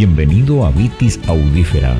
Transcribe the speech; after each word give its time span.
Bienvenido 0.00 0.64
a 0.64 0.70
Vitis 0.70 1.18
Audífera. 1.26 1.98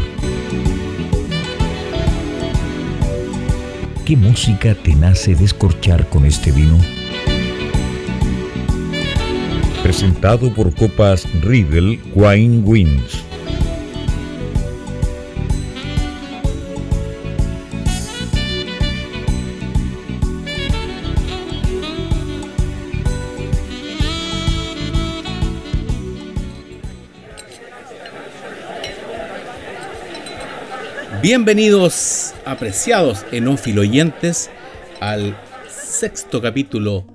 ¿Qué 4.07 4.17
música 4.17 4.77
te 4.77 4.95
nace 4.95 5.35
descorchar 5.35 6.09
con 6.09 6.25
este 6.25 6.53
vino? 6.53 6.79
Presentado 9.83 10.55
por 10.55 10.73
Copas 10.77 11.27
Riedel 11.43 11.99
Wine 12.15 12.59
Wins. 12.59 13.28
Bienvenidos, 31.31 32.33
apreciados 32.47 33.27
enófilo 33.33 33.83
oyentes, 33.83 34.49
al 34.99 35.39
sexto 35.69 36.41
capítulo 36.41 37.07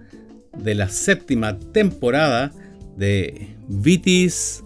de 0.56 0.76
la 0.76 0.88
séptima 0.88 1.58
temporada 1.58 2.54
de 2.96 3.56
Vitis 3.68 4.64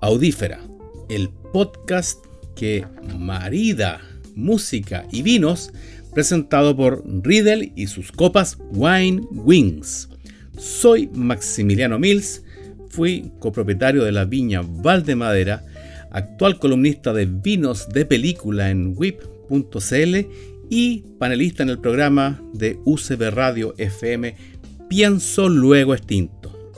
Audífera, 0.00 0.60
el 1.10 1.28
podcast 1.52 2.24
que 2.54 2.86
marida 3.18 4.00
música 4.34 5.06
y 5.12 5.20
vinos 5.20 5.72
presentado 6.14 6.74
por 6.74 7.04
Riedel 7.22 7.74
y 7.76 7.88
sus 7.88 8.10
copas 8.10 8.56
Wine 8.70 9.20
Wings. 9.30 10.08
Soy 10.56 11.10
Maximiliano 11.12 11.98
Mills, 11.98 12.42
fui 12.88 13.30
copropietario 13.40 14.04
de 14.04 14.12
la 14.12 14.24
viña 14.24 14.62
Valdemadera 14.64 15.65
actual 16.16 16.58
columnista 16.58 17.12
de 17.12 17.26
vinos 17.26 17.90
de 17.90 18.06
película 18.06 18.70
en 18.70 18.94
whip.cl 18.96 20.16
y 20.70 21.04
panelista 21.18 21.62
en 21.62 21.68
el 21.68 21.78
programa 21.78 22.42
de 22.54 22.80
UCB 22.86 23.30
Radio 23.30 23.74
FM 23.76 24.34
Pienso 24.88 25.50
Luego 25.50 25.94
Extinto. 25.94 26.72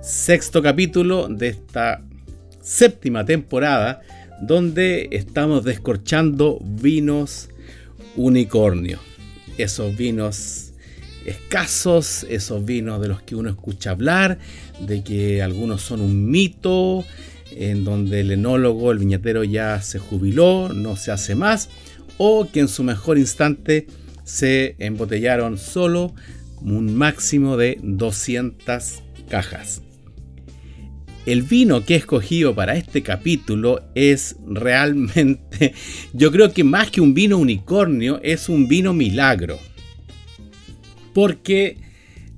Sexto 0.00 0.62
capítulo 0.62 1.26
de 1.26 1.48
esta 1.48 2.04
séptima 2.60 3.24
temporada 3.24 4.02
donde 4.40 5.08
estamos 5.10 5.64
descorchando 5.64 6.60
vinos 6.62 7.48
unicornio. 8.14 9.00
Esos 9.58 9.96
vinos 9.96 10.74
escasos, 11.26 12.24
esos 12.30 12.64
vinos 12.64 13.00
de 13.02 13.08
los 13.08 13.20
que 13.22 13.34
uno 13.34 13.50
escucha 13.50 13.90
hablar, 13.90 14.38
de 14.86 15.02
que 15.02 15.42
algunos 15.42 15.82
son 15.82 16.00
un 16.00 16.30
mito, 16.30 17.04
en 17.56 17.84
donde 17.84 18.20
el 18.20 18.30
enólogo, 18.30 18.92
el 18.92 18.98
viñatero 18.98 19.44
ya 19.44 19.80
se 19.82 19.98
jubiló, 19.98 20.70
no 20.72 20.96
se 20.96 21.10
hace 21.10 21.34
más, 21.34 21.68
o 22.18 22.48
que 22.50 22.60
en 22.60 22.68
su 22.68 22.82
mejor 22.82 23.18
instante 23.18 23.86
se 24.24 24.76
embotellaron 24.78 25.58
solo 25.58 26.14
un 26.62 26.94
máximo 26.94 27.56
de 27.56 27.78
200 27.82 29.02
cajas. 29.28 29.82
El 31.26 31.42
vino 31.42 31.84
que 31.84 31.94
he 31.94 31.96
escogido 31.98 32.54
para 32.54 32.76
este 32.76 33.02
capítulo 33.02 33.82
es 33.94 34.36
realmente, 34.46 35.74
yo 36.12 36.32
creo 36.32 36.52
que 36.52 36.64
más 36.64 36.90
que 36.90 37.00
un 37.00 37.14
vino 37.14 37.38
unicornio, 37.38 38.20
es 38.22 38.48
un 38.48 38.68
vino 38.68 38.92
milagro. 38.92 39.58
Porque 41.12 41.76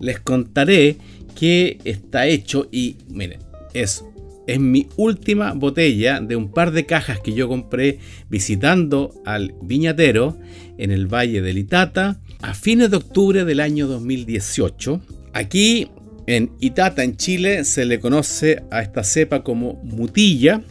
les 0.01 0.19
contaré 0.21 0.97
que 1.39 1.79
está 1.85 2.27
hecho 2.27 2.69
y 2.73 2.97
miren, 3.09 3.41
es 3.75 4.05
es 4.47 4.61
mi 4.61 4.89
última 4.97 5.53
botella 5.53 6.21
de 6.21 6.37
un 6.37 6.51
par 6.51 6.73
de 6.73 6.87
cajas 6.87 7.21
que 7.21 7.33
yo 7.33 7.48
compré 7.48 7.98
visitando 8.29 9.14
al 9.25 9.55
viñatero 9.63 10.36
en 10.79 10.91
el 10.91 11.07
Valle 11.07 11.42
del 11.42 11.58
Itata 11.58 12.19
a 12.41 12.55
fines 12.55 12.91
de 12.91 12.97
octubre 12.97 13.45
del 13.45 13.61
año 13.61 13.86
2018. 13.86 15.01
Aquí 15.33 15.91
en 16.27 16.53
Itata, 16.61 17.05
en 17.05 17.17
Chile, 17.17 17.64
se 17.64 17.85
le 17.85 18.01
conoce 18.01 18.63
a 18.70 18.83
esta 18.83 19.05
cepa 19.05 19.42
como 19.42 19.75
mutilla, 19.85 20.63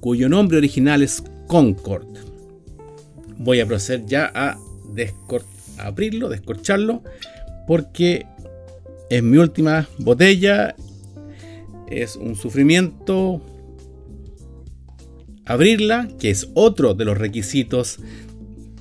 cuyo 0.00 0.28
nombre 0.28 0.58
original 0.58 1.02
es 1.02 1.22
Concord. 1.46 2.06
Voy 3.38 3.60
a 3.60 3.66
proceder 3.66 4.06
ya 4.06 4.30
a, 4.34 4.58
a 5.78 5.86
abrirlo, 5.86 6.28
descorcharlo, 6.28 7.02
porque 7.66 8.26
es 9.08 9.22
mi 9.22 9.38
última 9.38 9.88
botella 9.98 10.74
es 11.90 12.16
un 12.16 12.36
sufrimiento 12.36 13.42
abrirla, 15.44 16.08
que 16.18 16.30
es 16.30 16.48
otro 16.54 16.94
de 16.94 17.04
los 17.04 17.18
requisitos 17.18 17.98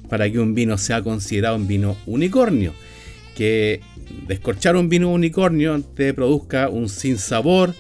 para 0.08 0.30
que 0.32 0.40
un 0.40 0.54
vino 0.54 0.78
sea 0.78 1.02
considerado 1.02 1.56
un 1.56 1.68
vino 1.68 1.98
unicornio. 2.06 2.74
Que 3.36 3.82
descorchar 4.28 4.76
un 4.76 4.90
vino 4.90 5.12
unicornio 5.12 5.82
te 5.82 6.14
produzca 6.14 6.70
un 6.70 6.90
sinsabor, 6.90 7.74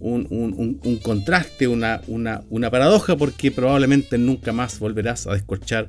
un, 0.00 0.78
un, 0.84 0.96
contraste, 0.98 1.66
una, 1.66 2.02
una, 2.06 2.70
paradoja, 2.70 3.16
porque 3.16 3.50
probablemente 3.50 4.18
nunca 4.18 4.52
más 4.52 4.78
volverás 4.78 5.26
a 5.26 5.32
descorchar 5.32 5.88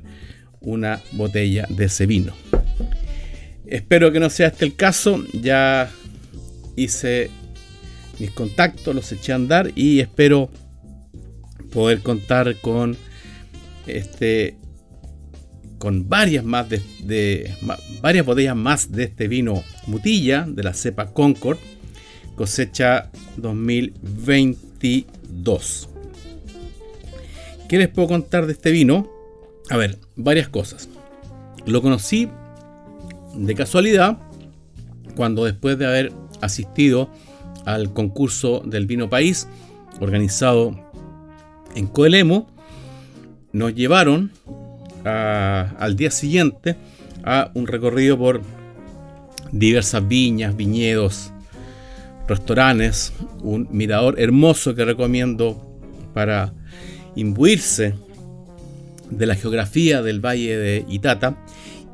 una 0.60 1.02
botella 1.12 1.66
de 1.68 1.84
ese 1.84 2.06
vino. 2.06 2.32
Espero 3.66 4.12
que 4.12 4.20
no 4.20 4.30
sea 4.30 4.48
este 4.48 4.64
el 4.64 4.74
caso. 4.74 5.22
Ya 5.34 5.90
hice 6.76 7.30
mis 8.18 8.30
contactos, 8.30 8.94
los 8.94 9.12
eché 9.12 9.32
a 9.32 9.36
andar 9.36 9.72
y 9.74 10.00
espero 10.00 10.50
poder 11.72 12.00
contar 12.00 12.56
con 12.60 12.96
este 13.86 14.56
con 15.78 16.08
varias 16.08 16.44
más 16.44 16.68
de, 16.70 17.54
varias 18.00 18.24
botellas 18.24 18.56
más 18.56 18.90
de 18.90 19.04
este 19.04 19.28
vino 19.28 19.62
Mutilla 19.86 20.46
de 20.48 20.62
la 20.62 20.72
cepa 20.72 21.12
Concord 21.12 21.58
cosecha 22.36 23.10
2022. 23.36 25.90
¿Qué 27.68 27.76
les 27.78 27.88
puedo 27.88 28.06
contar 28.08 28.46
de 28.46 28.52
este 28.52 28.70
vino? 28.70 29.10
A 29.70 29.76
ver, 29.76 29.98
varias 30.14 30.48
cosas. 30.48 30.88
Lo 31.64 31.82
conocí 31.82 32.28
de 33.34 33.56
casualidad 33.56 34.18
cuando 35.16 35.44
después 35.44 35.76
de 35.78 35.86
haber 35.86 36.12
asistido 36.40 37.10
al 37.66 37.92
concurso 37.92 38.62
del 38.64 38.86
vino 38.86 39.10
país 39.10 39.46
organizado 40.00 40.74
en 41.74 41.86
Coelemo, 41.86 42.46
nos 43.52 43.74
llevaron 43.74 44.30
al 45.04 45.96
día 45.96 46.10
siguiente 46.10 46.76
a 47.22 47.50
un 47.54 47.66
recorrido 47.66 48.16
por 48.18 48.40
diversas 49.52 50.06
viñas, 50.06 50.56
viñedos, 50.56 51.32
restaurantes, 52.26 53.12
un 53.42 53.68
mirador 53.70 54.20
hermoso 54.20 54.74
que 54.74 54.84
recomiendo 54.84 55.80
para 56.14 56.52
imbuirse 57.14 57.94
de 59.10 59.26
la 59.26 59.34
geografía 59.34 60.02
del 60.02 60.24
valle 60.24 60.56
de 60.56 60.84
Itata. 60.88 61.36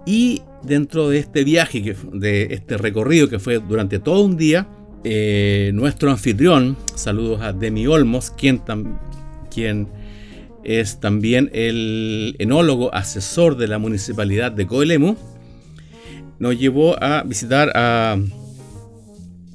Y 0.05 0.43
dentro 0.63 1.09
de 1.09 1.19
este 1.19 1.45
viaje, 1.45 1.97
de 2.13 2.55
este 2.55 2.77
recorrido 2.77 3.29
que 3.29 3.39
fue 3.39 3.59
durante 3.59 3.99
todo 3.99 4.25
un 4.25 4.37
día, 4.37 4.67
eh, 5.05 5.71
nuestro 5.75 6.11
anfitrión, 6.11 6.77
saludos 6.95 7.41
a 7.43 7.53
Demi 7.53 7.87
Olmos, 7.87 8.31
quien, 8.31 8.63
es 10.65 11.01
también 11.01 11.51
el 11.53 12.37
enólogo 12.39 12.95
asesor 12.95 13.57
de 13.57 13.67
la 13.67 13.79
municipalidad 13.79 14.53
de 14.53 14.67
Coelemu, 14.67 15.17
nos 16.39 16.59
llevó 16.59 17.03
a 17.03 17.23
visitar 17.25 17.73
a 17.75 18.17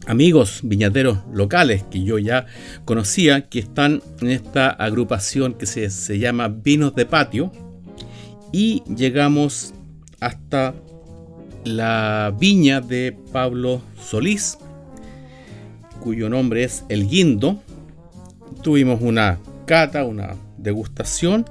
amigos 0.05 0.59
viñateros 0.63 1.19
locales 1.33 1.83
que 1.83 2.03
yo 2.03 2.17
ya 2.17 2.45
conocía, 2.85 3.49
que 3.49 3.59
están 3.59 4.01
en 4.21 4.31
esta 4.31 4.69
agrupación 4.69 5.53
que 5.53 5.65
se 5.65 6.19
llama 6.19 6.49
Vinos 6.49 6.93
de 6.95 7.05
Patio, 7.05 7.51
y 8.51 8.83
llegamos 8.95 9.73
hasta 10.19 10.73
la 11.63 12.33
viña 12.39 12.81
de 12.81 13.17
Pablo 13.31 13.81
Solís, 14.01 14.57
cuyo 16.07 16.29
nombre 16.29 16.63
es 16.63 16.85
El 16.87 17.09
Guindo. 17.09 17.61
Tuvimos 18.63 19.01
una 19.01 19.39
cata, 19.65 20.05
una 20.05 20.37
degustación 20.57 21.43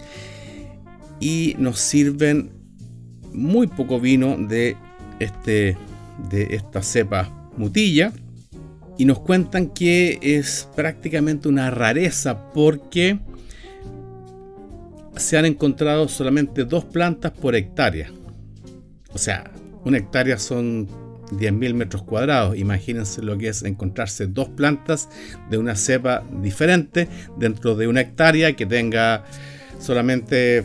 y 1.21 1.55
nos 1.59 1.79
sirven 1.79 2.53
muy 3.35 3.67
poco 3.67 4.01
vino 4.01 4.39
de, 4.39 4.75
este, 5.21 5.77
de 6.31 6.45
esta 6.53 6.83
cepa 6.83 7.51
mutilla 7.59 8.15
y 8.97 9.05
nos 9.05 9.19
cuentan 9.19 9.67
que 9.67 10.19
es 10.23 10.67
prácticamente 10.75 11.49
una 11.49 11.71
rareza 11.71 12.51
porque 12.55 13.19
se 15.17 15.37
han 15.37 15.45
encontrado 15.45 16.09
solamente 16.09 16.65
dos 16.65 16.87
plantas 16.87 17.33
por 17.33 17.55
hectárea. 17.55 18.11
O 19.13 19.19
sea, 19.19 19.51
una 19.85 19.99
hectárea 19.99 20.39
son 20.39 20.89
10.000 21.33 21.75
metros 21.75 22.03
cuadrados. 22.03 22.57
Imagínense 22.57 23.23
lo 23.23 23.37
que 23.39 23.49
es 23.49 23.63
encontrarse 23.63 24.27
dos 24.27 24.49
plantas 24.49 25.09
de 25.51 25.59
una 25.59 25.77
cepa 25.77 26.23
diferente 26.43 27.09
dentro 27.39 27.75
de 27.75 27.89
una 27.89 28.01
hectárea 28.01 28.55
que 28.55 28.67
tenga 28.67 29.25
solamente 29.79 30.65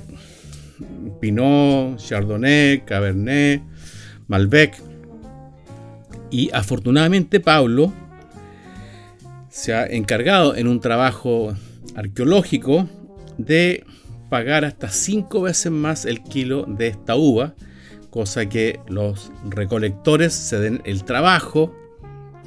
Pinot, 1.19 1.97
Chardonnay, 1.97 2.85
Cabernet, 2.85 3.61
Malbec. 4.27 4.75
Y 6.29 6.49
afortunadamente 6.53 7.39
Pablo 7.39 7.93
se 9.49 9.73
ha 9.73 9.85
encargado 9.85 10.55
en 10.55 10.67
un 10.67 10.79
trabajo 10.79 11.53
arqueológico 11.95 12.87
de 13.37 13.83
pagar 14.29 14.63
hasta 14.63 14.89
cinco 14.89 15.41
veces 15.41 15.71
más 15.73 16.05
el 16.05 16.23
kilo 16.23 16.65
de 16.65 16.87
esta 16.87 17.17
uva, 17.17 17.53
cosa 18.11 18.47
que 18.47 18.79
los 18.87 19.31
recolectores 19.49 20.33
se 20.33 20.59
den 20.59 20.81
el 20.85 21.03
trabajo 21.03 21.75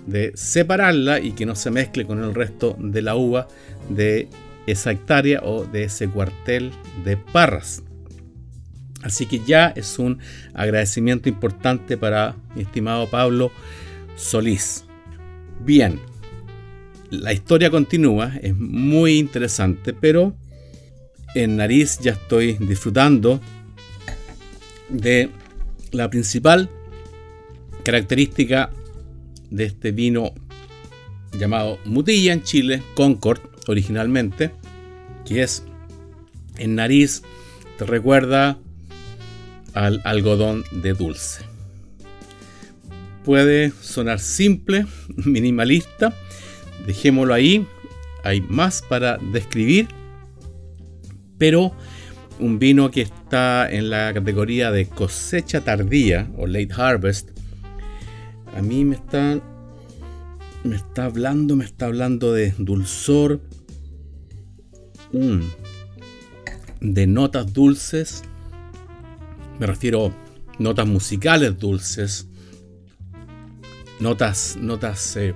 de 0.06 0.32
separarla 0.36 1.18
y 1.18 1.32
que 1.32 1.46
no 1.46 1.56
se 1.56 1.70
mezcle 1.70 2.04
con 2.04 2.22
el 2.22 2.34
resto 2.34 2.76
de 2.78 3.02
la 3.02 3.16
uva 3.16 3.48
de 3.88 4.28
esa 4.66 4.92
hectárea 4.92 5.40
o 5.42 5.64
de 5.64 5.84
ese 5.84 6.08
cuartel 6.08 6.72
de 7.04 7.16
parras. 7.16 7.82
Así 9.02 9.26
que 9.26 9.40
ya 9.40 9.68
es 9.74 9.98
un 9.98 10.18
agradecimiento 10.54 11.28
importante 11.28 11.96
para 11.96 12.36
mi 12.54 12.62
estimado 12.62 13.08
Pablo 13.08 13.50
Solís. 14.16 14.84
Bien, 15.60 15.98
la 17.10 17.32
historia 17.32 17.70
continúa, 17.70 18.32
es 18.42 18.54
muy 18.56 19.18
interesante, 19.18 19.92
pero 19.92 20.34
en 21.34 21.56
nariz 21.56 21.98
ya 22.00 22.12
estoy 22.12 22.54
disfrutando 22.54 23.40
de 24.88 25.30
la 25.94 26.10
principal 26.10 26.68
característica 27.84 28.70
de 29.50 29.64
este 29.64 29.92
vino 29.92 30.34
llamado 31.38 31.78
Mutilla 31.84 32.32
en 32.32 32.42
Chile, 32.42 32.82
Concord 32.94 33.40
originalmente, 33.68 34.50
que 35.24 35.42
es 35.42 35.64
en 36.58 36.74
nariz, 36.74 37.22
te 37.78 37.86
recuerda 37.86 38.58
al 39.72 40.00
algodón 40.04 40.64
de 40.70 40.94
dulce. 40.94 41.42
Puede 43.24 43.72
sonar 43.80 44.20
simple, 44.20 44.86
minimalista, 45.16 46.14
dejémoslo 46.86 47.34
ahí, 47.34 47.66
hay 48.22 48.40
más 48.40 48.82
para 48.82 49.18
describir, 49.18 49.88
pero 51.38 51.72
un 52.38 52.58
vino 52.58 52.90
que 52.90 53.02
está 53.02 53.70
en 53.70 53.90
la 53.90 54.12
categoría 54.12 54.70
de 54.70 54.86
cosecha 54.86 55.62
tardía 55.62 56.30
o 56.36 56.46
late 56.46 56.72
harvest, 56.76 57.30
a 58.56 58.62
mí 58.62 58.84
me 58.84 58.96
está, 58.96 59.40
me 60.62 60.76
está 60.76 61.06
hablando, 61.06 61.56
me 61.56 61.64
está 61.64 61.86
hablando 61.86 62.32
de 62.32 62.54
dulzor, 62.58 63.40
mm, 65.12 65.40
de 66.80 67.06
notas 67.06 67.52
dulces, 67.52 68.22
me 69.58 69.66
refiero 69.66 70.12
notas 70.58 70.86
musicales 70.86 71.58
dulces, 71.58 72.28
notas, 74.00 74.56
notas 74.60 75.16
eh, 75.16 75.34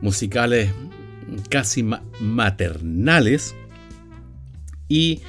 musicales 0.00 0.70
casi 1.50 1.84
maternales 2.20 3.54
y 4.88 5.22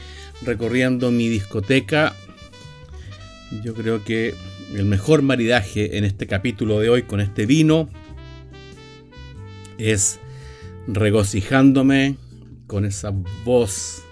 recorriendo 0.43 1.11
mi 1.11 1.29
discoteca 1.29 2.13
yo 3.63 3.73
creo 3.73 4.03
que 4.03 4.33
el 4.73 4.85
mejor 4.85 5.21
maridaje 5.21 5.97
en 5.97 6.03
este 6.03 6.27
capítulo 6.27 6.79
de 6.79 6.89
hoy 6.89 7.03
con 7.03 7.21
este 7.21 7.45
vino 7.45 7.89
es 9.77 10.19
regocijándome 10.87 12.17
con 12.67 12.85
esa 12.85 13.11
voz 13.43 14.03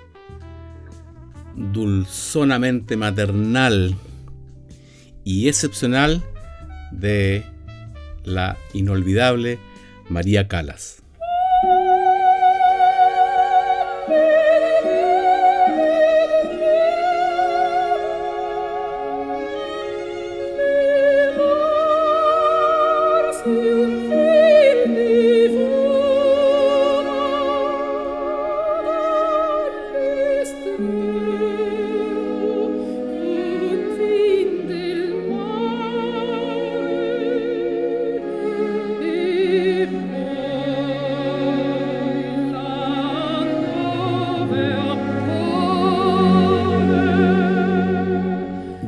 dulzonamente 1.55 2.97
maternal 2.97 3.95
y 5.23 5.47
excepcional 5.47 6.23
de 6.91 7.43
la 8.23 8.57
inolvidable 8.73 9.59
María 10.09 10.47
Calas. 10.47 11.02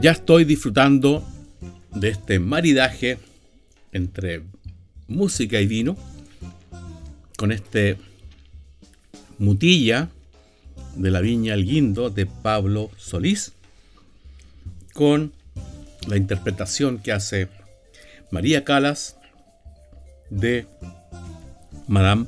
Ya 0.05 0.11
estoy 0.11 0.45
disfrutando 0.45 1.27
de 1.95 2.09
este 2.09 2.37
maridaje 2.37 3.17
entre 3.91 4.43
música 5.07 5.59
y 5.59 5.65
vino 5.65 5.97
con 7.39 7.51
este 7.51 7.97
mutilla 9.39 10.09
de 10.95 11.09
la 11.09 11.21
viña 11.21 11.55
El 11.55 11.65
Guindo 11.65 12.11
de 12.11 12.27
Pablo 12.27 12.91
Solís 12.97 13.53
con 14.93 15.33
la 16.05 16.17
interpretación 16.17 16.99
que 16.99 17.11
hace 17.11 17.47
María 18.29 18.63
Calas 18.63 19.17
de 20.29 20.67
Madame 21.87 22.27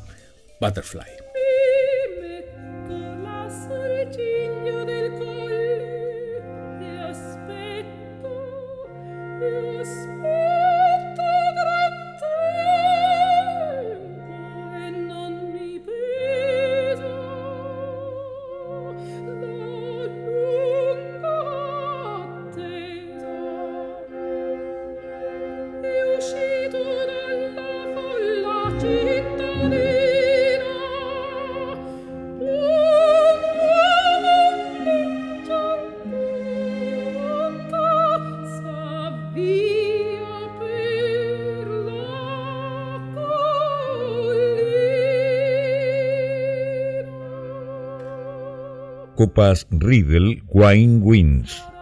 Butterfly. 0.60 1.17
Copas 49.18 49.66
Riedel 49.74 50.46
Wine 50.54 51.02
Wins. 51.02 51.77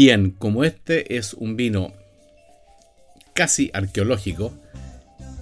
Bien, 0.00 0.30
como 0.30 0.62
este 0.62 1.16
es 1.16 1.34
un 1.34 1.56
vino 1.56 1.92
casi 3.34 3.68
arqueológico, 3.74 4.56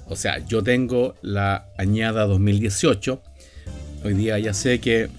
o 0.08 0.16
sea, 0.16 0.38
yo 0.46 0.62
tengo 0.62 1.14
la 1.20 1.66
añada 1.76 2.24
2018, 2.24 3.20
hoy 4.02 4.14
día 4.14 4.38
ya 4.38 4.54
sé 4.54 4.80
que 4.80 5.10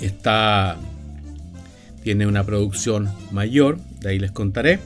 está 0.00 0.76
tiene 2.04 2.28
una 2.28 2.44
producción 2.44 3.12
mayor, 3.32 3.80
de 4.02 4.10
ahí 4.10 4.20
les 4.20 4.30
contaré. 4.30 4.78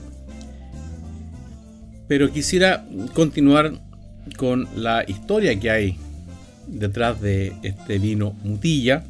Pero 2.09 2.33
quisiera 2.33 2.87
continuar 3.13 3.83
con 4.39 4.67
la 4.77 5.05
historia 5.07 5.61
que 5.61 5.71
hay 5.71 5.99
detrás 6.69 7.21
de 7.21 7.53
este 7.63 7.99
vino 7.99 8.35
Mutilla, 8.45 9.05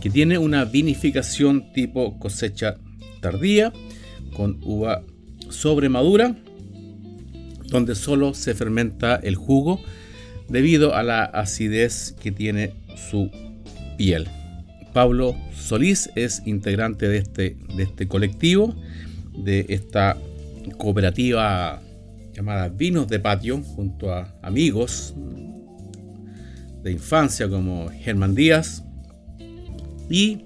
que 0.00 0.10
tiene 0.10 0.38
una 0.38 0.64
vinificación 0.64 1.72
tipo 1.72 2.18
cosecha 2.18 2.76
tardía, 3.20 3.72
con 4.36 4.60
uva 4.62 5.02
sobremadura, 5.50 6.36
donde 7.66 7.94
solo 7.94 8.34
se 8.34 8.54
fermenta 8.54 9.16
el 9.16 9.34
jugo 9.34 9.80
debido 10.48 10.94
a 10.94 11.02
la 11.02 11.24
acidez 11.24 12.14
que 12.20 12.32
tiene 12.32 12.72
su 13.10 13.30
piel. 13.96 14.28
Pablo 14.92 15.36
Solís 15.54 16.10
es 16.14 16.42
integrante 16.46 17.08
de 17.08 17.18
este, 17.18 17.56
de 17.76 17.82
este 17.82 18.08
colectivo, 18.08 18.74
de 19.36 19.66
esta 19.68 20.16
cooperativa 20.78 21.82
llamada 22.32 22.68
Vinos 22.68 23.08
de 23.08 23.20
Patio, 23.20 23.62
junto 23.62 24.12
a 24.12 24.34
amigos 24.42 25.14
de 26.82 26.92
infancia 26.92 27.48
como 27.48 27.90
Germán 27.90 28.34
Díaz. 28.34 28.82
Y 30.08 30.44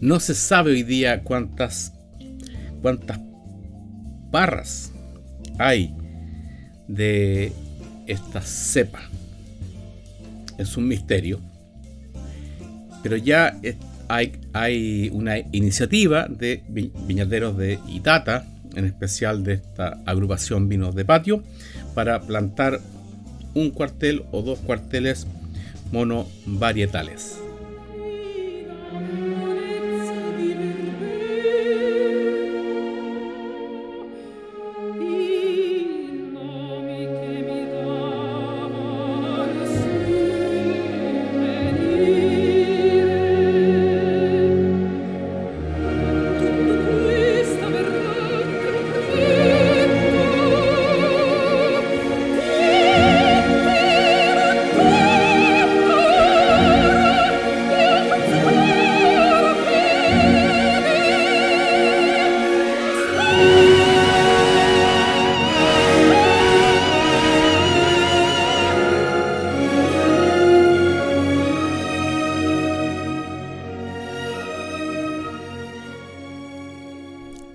no 0.00 0.20
se 0.20 0.34
sabe 0.34 0.72
hoy 0.72 0.82
día 0.82 1.22
cuántas, 1.22 1.92
cuántas 2.82 3.18
barras 4.30 4.92
hay 5.58 5.94
de 6.88 7.52
esta 8.06 8.42
cepa. 8.42 9.00
Es 10.58 10.76
un 10.76 10.86
misterio. 10.88 11.40
Pero 13.02 13.16
ya 13.16 13.58
hay, 14.08 14.32
hay 14.52 15.10
una 15.12 15.38
iniciativa 15.38 16.26
de 16.28 16.62
viñateros 16.68 17.56
de 17.56 17.78
Itata, 17.88 18.46
en 18.74 18.86
especial 18.86 19.44
de 19.44 19.54
esta 19.54 20.00
agrupación 20.04 20.68
Vinos 20.68 20.94
de 20.94 21.04
Patio, 21.04 21.42
para 21.94 22.20
plantar 22.20 22.80
un 23.54 23.70
cuartel 23.70 24.24
o 24.32 24.42
dos 24.42 24.58
cuarteles 24.60 25.26
monovarietales. 25.92 27.43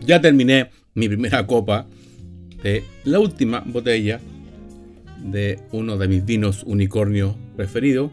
Ya 0.09 0.19
terminé 0.19 0.71
mi 0.95 1.07
primera 1.07 1.45
copa 1.45 1.85
de 2.63 2.83
la 3.03 3.19
última 3.19 3.59
botella 3.63 4.19
de 5.23 5.59
uno 5.71 5.99
de 5.99 6.07
mis 6.07 6.25
vinos 6.25 6.63
unicornio 6.65 7.35
preferidos. 7.55 8.09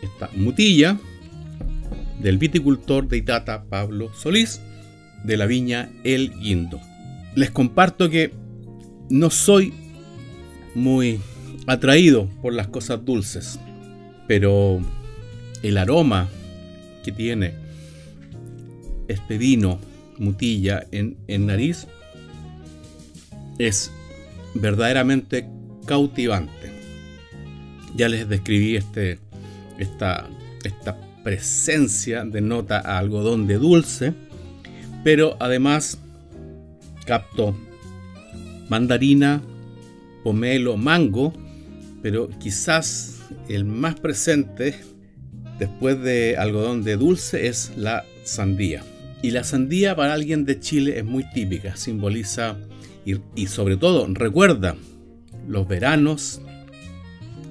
Esta 0.00 0.30
mutilla 0.36 0.96
del 2.20 2.38
viticultor 2.38 3.08
de 3.08 3.16
Itata 3.16 3.64
Pablo 3.64 4.14
Solís 4.14 4.60
de 5.24 5.36
la 5.36 5.46
viña 5.46 5.90
El 6.04 6.32
Guindo. 6.38 6.80
Les 7.34 7.50
comparto 7.50 8.08
que 8.08 8.32
no 9.10 9.28
soy 9.28 9.72
muy 10.76 11.18
atraído 11.66 12.28
por 12.40 12.52
las 12.52 12.68
cosas 12.68 13.04
dulces, 13.04 13.58
pero 14.28 14.78
el 15.64 15.78
aroma 15.78 16.28
que 17.02 17.10
tiene 17.10 17.54
este 19.08 19.36
vino 19.36 19.80
mutilla 20.18 20.86
en, 20.90 21.16
nariz 21.46 21.86
es 23.58 23.90
verdaderamente 24.54 25.48
cautivante. 25.86 26.72
Ya 27.94 28.08
les 28.08 28.28
describí 28.28 28.76
este, 28.76 29.18
esta, 29.78 30.28
esta 30.64 30.96
presencia 31.22 32.24
de 32.24 32.40
nota 32.40 32.78
a 32.78 32.98
algodón 32.98 33.46
de 33.46 33.58
dulce, 33.58 34.14
pero 35.04 35.36
además 35.40 35.98
capto 37.04 37.56
mandarina, 38.68 39.42
pomelo, 40.24 40.76
mango, 40.76 41.32
pero 42.02 42.28
quizás 42.38 43.20
el 43.48 43.64
más 43.64 43.98
presente 44.00 44.80
después 45.58 46.00
de 46.00 46.36
algodón 46.36 46.82
de 46.82 46.96
dulce 46.96 47.46
es 47.48 47.72
la 47.76 48.04
sandía. 48.24 48.82
Y 49.22 49.30
la 49.30 49.44
sandía 49.44 49.94
para 49.94 50.14
alguien 50.14 50.44
de 50.44 50.58
Chile 50.58 50.98
es 50.98 51.04
muy 51.04 51.24
típica, 51.30 51.76
simboliza 51.76 52.56
y, 53.04 53.46
sobre 53.46 53.76
todo 53.76 54.06
recuerda 54.12 54.76
los 55.48 55.66
veranos, 55.68 56.40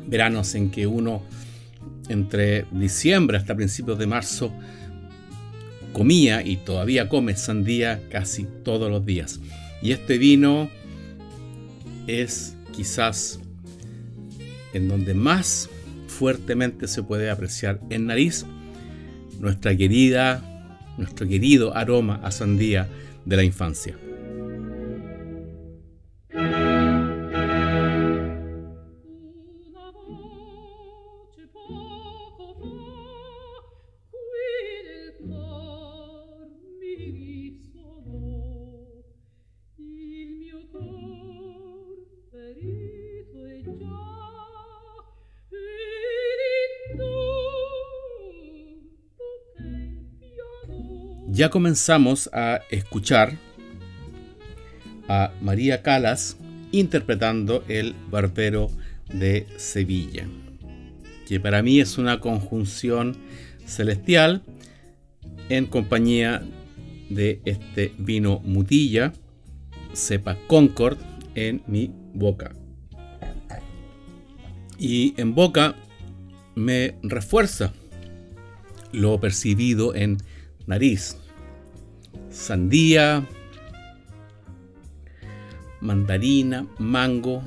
veranos 0.08 0.54
en 0.56 0.70
que 0.70 0.86
uno 0.86 1.24
entre 2.10 2.66
diciembre 2.72 3.38
hasta 3.38 3.56
principios 3.56 3.98
de 3.98 4.08
marzo 4.08 4.51
comía 5.94 6.46
y 6.46 6.58
todavía 6.58 7.08
come 7.08 7.36
sandía 7.38 8.01
casi 8.10 8.46
todos 8.63 8.92
los 8.92 9.06
días. 9.06 9.40
Y 9.82 9.92
este 9.92 10.18
vino 10.18 10.70
es 12.08 12.56
quizás 12.74 13.40
en 14.74 14.90
donde 14.90 15.13
más 15.13 15.70
fuertemente 16.08 16.88
se 16.88 17.01
puede 17.01 17.30
apreciar 17.30 17.80
en 17.90 18.08
nariz 18.08 18.46
nuestra 19.40 19.75
querida 19.75 20.50
nuestro 21.01 21.27
querido 21.27 21.75
aroma 21.75 22.20
a 22.24 22.31
sandía 22.31 22.88
de 23.25 23.36
la 23.36 23.43
infancia. 23.43 23.96
Ya 51.41 51.50
comenzamos 51.50 52.29
a 52.33 52.60
escuchar 52.69 53.36
a 55.07 55.31
María 55.41 55.81
Calas 55.81 56.38
interpretando 56.71 57.63
el 57.67 57.95
Barbero 58.12 58.69
de 59.12 59.48
Sevilla, 59.57 60.27
que 61.27 61.39
para 61.39 61.63
mí 61.63 61.79
es 61.79 61.98
una 61.98 62.19
conjunción 62.19 63.17
celestial 63.65 64.43
en 65.50 65.65
compañía 65.65 66.43
de 67.10 67.41
este 67.45 67.91
vino 67.98 68.39
mutilla, 68.41 69.12
cepa 69.95 70.38
Concord, 70.45 71.00
en 71.33 71.63
mi 71.65 71.91
boca. 72.13 72.53
Y 74.77 75.15
en 75.17 75.33
boca 75.33 75.75
me 76.53 76.93
refuerza 77.01 77.74
lo 78.91 79.19
percibido 79.19 79.95
en 79.95 80.17
nariz 80.67 81.17
sandía, 82.41 83.27
mandarina, 85.79 86.67
mango. 86.79 87.43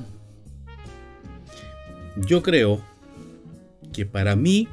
Yo 2.15 2.41
creo 2.41 2.81
que 3.91 4.05
para 4.05 4.35
mí 4.35 4.67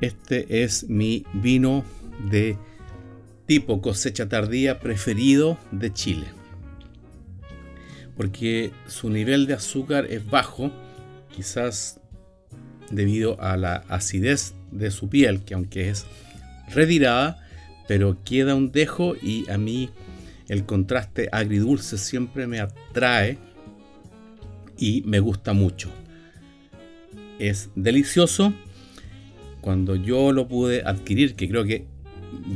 este 0.00 0.64
es 0.64 0.88
mi 0.88 1.24
vino 1.32 1.84
de 2.30 2.58
tipo 3.46 3.80
cosecha 3.80 4.28
tardía 4.28 4.80
preferido 4.80 5.58
de 5.70 5.92
Chile. 5.92 6.26
Porque 8.16 8.72
su 8.86 9.10
nivel 9.10 9.46
de 9.46 9.54
azúcar 9.54 10.06
es 10.10 10.28
bajo, 10.28 10.70
quizás 11.34 12.00
debido 12.90 13.40
a 13.40 13.56
la 13.56 13.76
acidez 13.88 14.54
de 14.72 14.90
su 14.90 15.08
piel, 15.08 15.42
que 15.42 15.54
aunque 15.54 15.88
es 15.88 16.04
retirada, 16.74 17.39
pero 17.90 18.18
queda 18.22 18.54
un 18.54 18.70
dejo 18.70 19.16
y 19.20 19.50
a 19.50 19.58
mí 19.58 19.90
el 20.46 20.64
contraste 20.64 21.28
agridulce 21.32 21.98
siempre 21.98 22.46
me 22.46 22.60
atrae 22.60 23.36
y 24.78 25.02
me 25.06 25.18
gusta 25.18 25.54
mucho. 25.54 25.90
Es 27.40 27.70
delicioso. 27.74 28.54
Cuando 29.60 29.96
yo 29.96 30.30
lo 30.30 30.46
pude 30.46 30.84
adquirir, 30.86 31.34
que 31.34 31.48
creo 31.48 31.64
que 31.64 31.84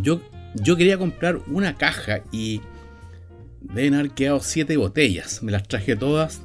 yo, 0.01 0.21
yo 0.55 0.77
quería 0.77 0.99
comprar 0.99 1.41
una 1.49 1.77
caja 1.77 2.23
y 2.31 2.61
deben 3.61 3.95
haber 3.95 4.13
quedado 4.13 4.39
siete 4.39 4.77
botellas. 4.77 5.43
Me 5.43 5.51
las 5.51 5.67
traje 5.67 5.97
todas 5.97 6.43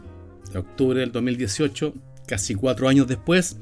en 0.50 0.58
octubre 0.58 1.02
del 1.02 1.12
2018, 1.12 1.94
casi 2.26 2.56
cuatro 2.56 2.88
años 2.88 3.08
después. 3.08 3.56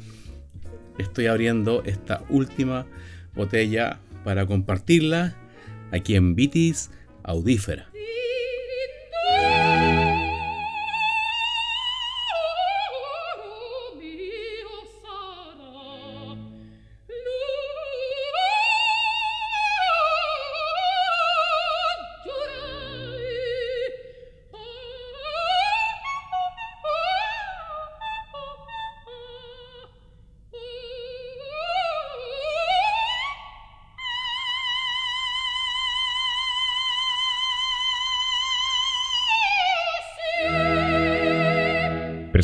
Estoy 0.98 1.26
abriendo 1.26 1.84
esta 1.84 2.24
última 2.30 2.86
botella 3.36 4.00
para 4.28 4.46
compartirla 4.46 5.38
aquí 5.94 6.16
en 6.16 6.36
Vitis 6.36 6.92
Audífera. 7.24 7.88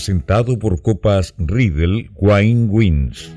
Presentado 0.04 0.60
por 0.60 0.82
Copas 0.82 1.34
Riedel 1.38 2.10
Wine 2.16 2.68
Wins. 2.70 3.32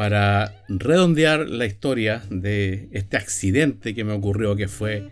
Para 0.00 0.64
redondear 0.66 1.46
la 1.46 1.66
historia 1.66 2.22
de 2.30 2.88
este 2.92 3.18
accidente 3.18 3.94
que 3.94 4.02
me 4.02 4.14
ocurrió, 4.14 4.56
que 4.56 4.66
fue 4.66 5.10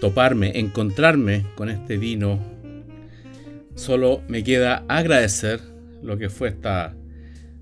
toparme, 0.00 0.56
encontrarme 0.60 1.44
con 1.56 1.68
este 1.68 1.96
vino, 1.96 2.38
solo 3.74 4.22
me 4.28 4.44
queda 4.44 4.84
agradecer 4.86 5.58
lo 6.00 6.16
que 6.16 6.30
fue 6.30 6.50
esta 6.50 6.94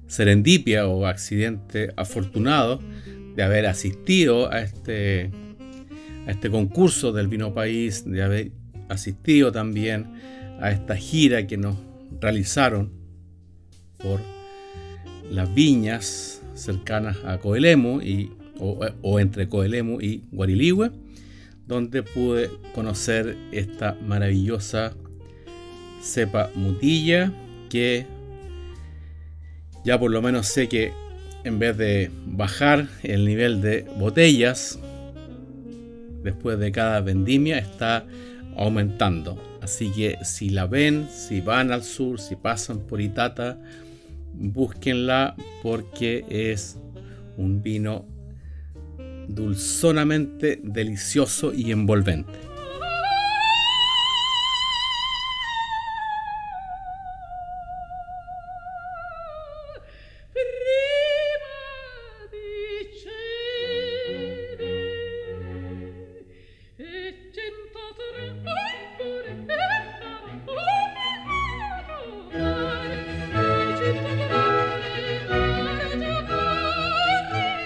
serendipia 0.08 0.86
o 0.88 1.06
accidente 1.06 1.94
afortunado 1.96 2.82
de 3.34 3.42
haber 3.42 3.64
asistido 3.64 4.52
a 4.52 4.60
este, 4.60 5.30
a 6.26 6.32
este 6.32 6.50
concurso 6.50 7.12
del 7.12 7.28
vino 7.28 7.54
país, 7.54 8.04
de 8.04 8.22
haber 8.22 8.52
asistido 8.90 9.52
también 9.52 10.04
a 10.60 10.70
esta 10.70 10.96
gira 10.96 11.46
que 11.46 11.56
nos 11.56 11.78
realizaron 12.20 12.92
por 13.96 14.20
las 15.30 15.54
viñas 15.54 16.41
cercanas 16.54 17.16
a 17.24 17.38
Coelemu 17.38 18.00
y, 18.00 18.30
o, 18.58 19.18
entre 19.20 19.48
Coelemu 19.48 20.00
y 20.00 20.24
Guariligüe, 20.32 20.90
donde 21.66 22.02
pude 22.02 22.50
conocer 22.74 23.36
esta 23.50 23.96
maravillosa 24.06 24.94
cepa 26.02 26.50
mutilla 26.54 27.32
que 27.70 28.06
ya 29.84 29.98
por 29.98 30.10
lo 30.10 30.20
menos 30.22 30.46
sé 30.46 30.68
que 30.68 30.92
en 31.44 31.58
vez 31.58 31.76
de 31.76 32.10
bajar 32.26 32.88
el 33.02 33.24
nivel 33.24 33.60
de 33.60 33.82
botellas 33.98 34.78
después 36.22 36.58
de 36.58 36.70
cada 36.70 37.00
vendimia 37.00 37.58
está 37.58 38.04
aumentando. 38.56 39.40
Así 39.60 39.90
que 39.90 40.18
si 40.24 40.50
la 40.50 40.66
ven, 40.66 41.08
si 41.10 41.40
van 41.40 41.72
al 41.72 41.82
sur, 41.82 42.20
si 42.20 42.36
pasan 42.36 42.80
por 42.80 43.00
Itata 43.00 43.58
búsquenla 44.34 45.36
porque 45.62 46.24
es 46.28 46.78
un 47.36 47.62
vino 47.62 48.04
dulzonamente 49.28 50.60
delicioso 50.62 51.52
y 51.54 51.72
envolvente. 51.72 52.51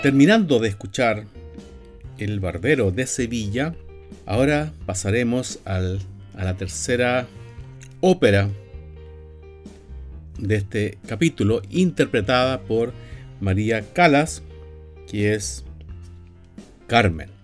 Terminando 0.07 0.61
de 0.61 0.69
escuchar 0.69 1.25
El 2.17 2.39
Barbero 2.39 2.93
de 2.93 3.09
Sevilla, 3.09 3.75
ahora 4.25 4.73
pasaremos 4.87 5.59
a 5.65 5.81
la 5.81 6.55
tercera 6.55 7.27
ópera 8.01 8.49
de 10.39 10.55
este 10.55 10.99
capítulo, 11.09 11.61
interpretada 11.71 12.61
por 12.61 12.93
María 13.41 13.83
Calas, 13.95 14.45
que 15.11 15.35
es 15.35 15.65
Carmen. 16.87 17.36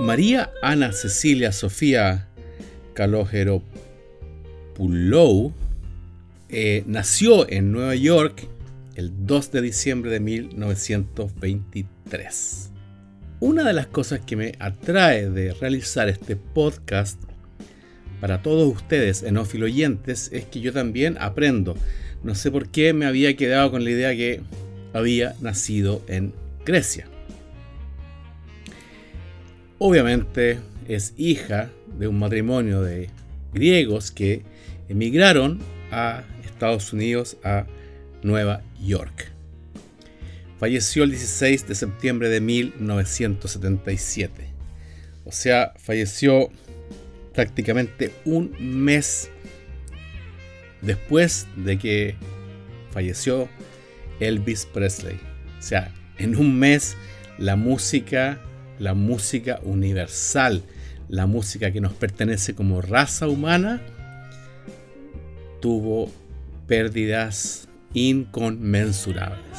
María 0.00 0.50
Ana 0.62 0.92
Cecilia 0.92 1.52
Sofía 1.52 2.28
Calogero 2.94 3.62
Pulou 4.74 5.52
eh, 6.48 6.84
nació 6.86 7.50
en 7.50 7.72
Nueva 7.72 7.94
York 7.94 8.48
el 8.94 9.26
2 9.26 9.52
de 9.52 9.62
diciembre 9.62 10.10
de 10.10 10.20
1923 10.20 11.96
3. 12.08 12.70
Una 13.40 13.64
de 13.64 13.72
las 13.72 13.86
cosas 13.86 14.20
que 14.20 14.36
me 14.36 14.52
atrae 14.58 15.28
de 15.28 15.52
realizar 15.54 16.08
este 16.08 16.36
podcast 16.36 17.20
para 18.20 18.42
todos 18.42 18.74
ustedes 18.74 19.22
enófilo 19.22 19.66
oyentes 19.66 20.30
es 20.32 20.46
que 20.46 20.60
yo 20.60 20.72
también 20.72 21.16
aprendo. 21.20 21.76
No 22.22 22.34
sé 22.34 22.50
por 22.50 22.68
qué 22.68 22.92
me 22.92 23.06
había 23.06 23.36
quedado 23.36 23.70
con 23.70 23.84
la 23.84 23.90
idea 23.90 24.16
que 24.16 24.40
había 24.94 25.34
nacido 25.40 26.02
en 26.08 26.32
Grecia. 26.66 27.08
Obviamente 29.78 30.58
es 30.88 31.14
hija 31.16 31.70
de 31.98 32.08
un 32.08 32.18
matrimonio 32.18 32.82
de 32.82 33.08
griegos 33.54 34.10
que 34.10 34.42
emigraron 34.88 35.60
a 35.90 36.24
Estados 36.44 36.92
Unidos, 36.92 37.38
a 37.44 37.66
Nueva 38.22 38.62
York. 38.80 39.32
Falleció 40.58 41.04
el 41.04 41.10
16 41.10 41.68
de 41.68 41.74
septiembre 41.74 42.30
de 42.30 42.40
1977. 42.40 44.48
O 45.24 45.32
sea, 45.32 45.74
falleció 45.76 46.50
prácticamente 47.32 48.12
un 48.24 48.52
mes 48.58 49.30
después 50.82 51.46
de 51.56 51.78
que 51.78 52.16
falleció 52.90 53.48
Elvis 54.18 54.66
Presley. 54.66 55.20
O 55.58 55.62
sea, 55.62 55.92
en 56.18 56.36
un 56.36 56.58
mes 56.58 56.96
la 57.38 57.56
música, 57.56 58.40
la 58.78 58.94
música 58.94 59.60
universal, 59.64 60.62
la 61.08 61.26
música 61.26 61.70
que 61.70 61.80
nos 61.80 61.92
pertenece 61.92 62.54
como 62.54 62.80
raza 62.80 63.28
humana, 63.28 63.82
tuvo 65.60 66.10
pérdidas 66.66 67.68
inconmensurables. 67.94 69.58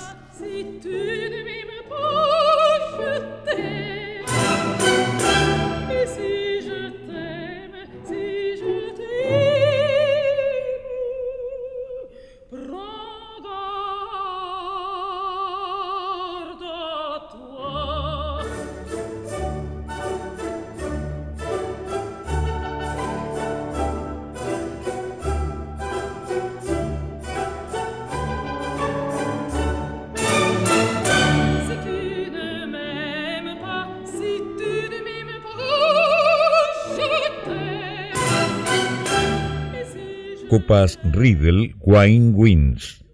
Riedel 41.13 41.73
Wine 41.81 42.33
Wins. 42.35 43.06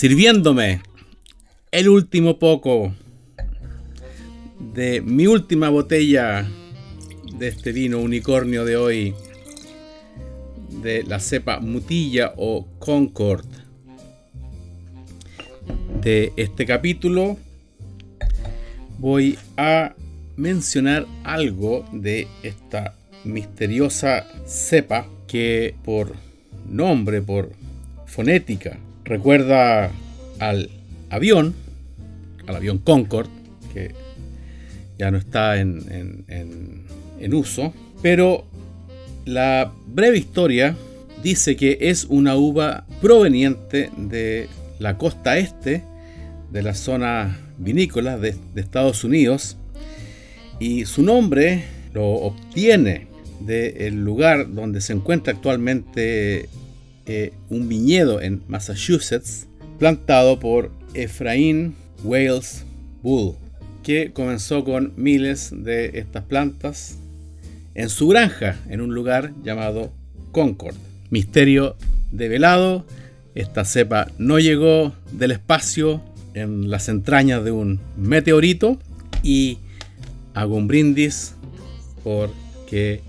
Sirviéndome 0.00 0.80
el 1.70 1.90
último 1.90 2.38
poco 2.38 2.94
de 4.72 5.02
mi 5.02 5.26
última 5.26 5.68
botella 5.68 6.48
de 7.36 7.48
este 7.48 7.70
vino 7.72 7.98
unicornio 7.98 8.64
de 8.64 8.78
hoy, 8.78 9.14
de 10.82 11.02
la 11.02 11.20
cepa 11.20 11.60
Mutilla 11.60 12.32
o 12.38 12.66
Concord. 12.78 13.44
De 16.00 16.32
este 16.38 16.64
capítulo 16.64 17.36
voy 18.98 19.38
a 19.58 19.94
mencionar 20.34 21.06
algo 21.24 21.84
de 21.92 22.26
esta 22.42 22.94
misteriosa 23.24 24.26
cepa 24.46 25.06
que 25.26 25.74
por 25.84 26.14
nombre, 26.66 27.20
por 27.20 27.52
fonética, 28.06 28.78
recuerda 29.10 29.90
al 30.38 30.70
avión, 31.10 31.52
al 32.46 32.54
avión 32.54 32.78
Concorde, 32.78 33.28
que 33.74 33.92
ya 34.98 35.10
no 35.10 35.18
está 35.18 35.60
en, 35.60 36.24
en, 36.28 37.34
uso, 37.34 37.74
pero 38.02 38.44
la 39.24 39.72
breve 39.86 40.18
historia 40.18 40.76
dice 41.22 41.56
que 41.56 41.76
es 41.80 42.04
una 42.04 42.36
uva 42.36 42.86
proveniente 43.02 43.90
de 43.96 44.48
la 44.78 44.96
costa 44.96 45.38
este 45.38 45.82
de 46.50 46.62
la 46.62 46.74
zona 46.74 47.36
vinícola 47.58 48.16
de, 48.16 48.36
Estados 48.54 49.04
Unidos 49.04 49.56
y 50.60 50.84
su 50.86 51.02
nombre 51.02 51.64
lo 51.92 52.06
obtiene 52.06 53.08
del 53.40 54.04
lugar 54.04 54.54
donde 54.54 54.80
se 54.80 54.92
encuentra 54.92 55.32
actualmente 55.32 56.48
eh, 57.12 57.32
un 57.48 57.68
viñedo 57.68 58.20
en 58.20 58.40
Massachusetts 58.46 59.48
plantado 59.80 60.38
por 60.38 60.70
Ephraim 60.94 61.72
Wales 62.04 62.64
Bull, 63.02 63.34
que 63.82 64.12
comenzó 64.12 64.62
con 64.62 64.92
miles 64.94 65.50
de 65.52 65.90
estas 65.98 66.22
plantas 66.22 66.98
en 67.74 67.88
su 67.88 68.06
granja 68.06 68.60
en 68.68 68.80
un 68.80 68.94
lugar 68.94 69.32
llamado 69.42 69.92
Concord. 70.30 70.76
Misterio 71.10 71.74
develado, 72.12 72.86
esta 73.34 73.64
cepa 73.64 74.06
no 74.18 74.38
llegó 74.38 74.94
del 75.10 75.32
espacio 75.32 76.00
en 76.34 76.70
las 76.70 76.88
entrañas 76.88 77.42
de 77.42 77.50
un 77.50 77.80
meteorito 77.96 78.78
y 79.24 79.58
hago 80.32 80.54
un 80.54 80.68
brindis 80.68 81.34
porque 82.04 83.00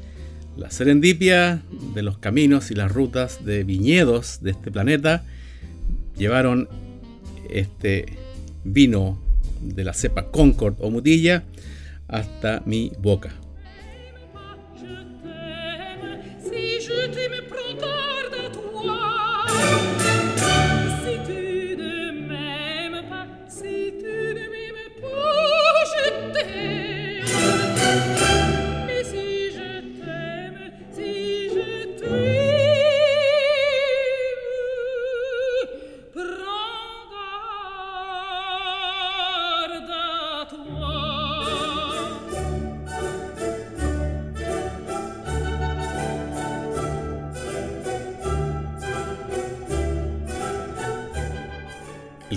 la 0.58 0.70
serendipia 0.70 1.62
de 1.94 2.02
los 2.02 2.18
caminos 2.18 2.72
y 2.72 2.76
las 2.76 2.92
rutas 2.92 3.46
de 3.46 3.64
viñedos 3.64 4.42
de 4.42 4.52
este 4.52 4.72
planeta 4.72 5.24
llevaron 6.18 6.68
este 7.50 8.18
vino 8.64 9.20
de 9.62 9.84
la 9.84 9.94
cepa 9.94 10.32
Concord 10.32 10.76
o 10.80 10.90
Mutilla 10.90 11.44
hasta 12.08 12.62
mi 12.66 12.92
boca. 13.00 13.41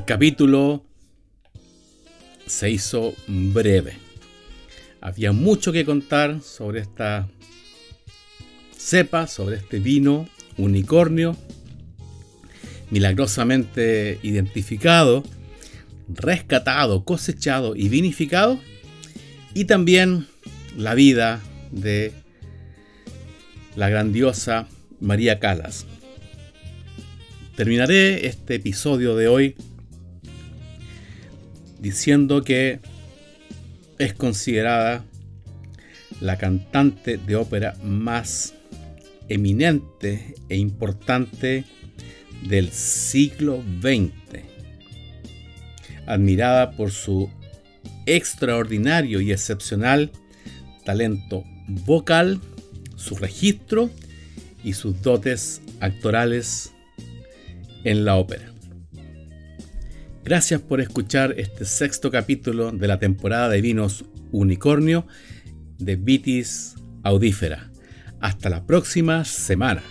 Capítulo 0.05 0.85
se 2.47 2.71
hizo 2.71 3.15
breve. 3.27 3.95
Había 5.01 5.33
mucho 5.33 5.73
que 5.73 5.85
contar 5.85 6.43
sobre 6.43 6.81
esta 6.81 7.29
cepa, 8.77 9.27
sobre 9.27 9.57
este 9.57 9.79
vino 9.79 10.29
unicornio, 10.59 11.37
milagrosamente 12.91 14.19
identificado, 14.23 15.25
rescatado, 16.09 17.05
cosechado 17.05 17.75
y 17.75 17.89
vinificado, 17.89 18.61
y 19.55 19.65
también 19.65 20.27
la 20.77 20.95
vida 20.95 21.41
de 21.71 22.13
la 23.75 23.89
grandiosa 23.89 24.69
María 25.01 25.39
Calas. 25.39 25.87
Terminaré 27.57 28.27
este 28.27 28.57
episodio 28.57 29.17
de 29.17 29.29
hoy 29.29 29.57
diciendo 31.85 32.43
que 32.43 32.81
es 33.99 34.15
considerada 34.15 35.05
la 36.19 36.39
cantante 36.39 37.19
de 37.19 37.37
ópera 37.37 37.75
más 37.85 38.55
eminente 39.29 40.35
e 40.49 40.57
importante 40.57 41.65
del 42.49 42.71
siglo 42.71 43.63
XX, 43.83 44.41
admirada 46.07 46.71
por 46.71 46.91
su 46.91 47.29
extraordinario 48.07 49.21
y 49.21 49.31
excepcional 49.31 50.11
talento 50.87 51.45
vocal, 51.69 52.41
su 52.97 53.15
registro 53.17 53.91
y 54.65 54.73
sus 54.73 55.03
dotes 55.03 55.61
actorales 55.81 56.73
en 57.85 58.07
la 58.07 58.17
ópera. 58.17 58.54
Gracias 60.25 60.63
por 60.63 60.81
escuchar 60.81 61.35
este 61.37 61.67
sexto 61.67 62.11
capítulo 62.11 62.73
de 62.73 62.89
la 62.89 62.99
temporada 62.99 63.51
de 63.51 63.61
vinos 63.61 64.07
Unicornio 64.33 65.07
de 65.79 65.97
Vitis 65.97 66.77
Audífera. 67.03 67.71
Hasta 68.21 68.49
la 68.49 68.65
próxima 68.65 69.27
semana. 69.27 69.83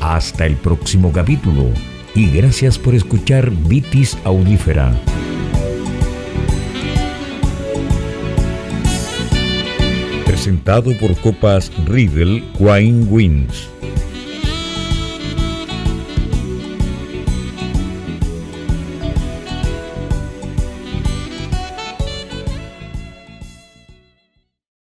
Hasta 0.00 0.46
el 0.46 0.56
próximo 0.56 1.12
capítulo 1.12 1.70
y 2.16 2.28
gracias 2.32 2.76
por 2.76 2.96
escuchar 2.96 3.48
Vitis 3.68 4.18
Audífera. 4.24 4.92
Presentado 10.24 10.90
por 10.98 11.16
Copas 11.20 11.70
Riedel 11.86 12.42
Wine 12.58 13.04
Wins. 13.04 13.68